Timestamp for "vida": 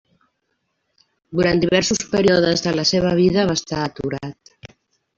3.23-3.49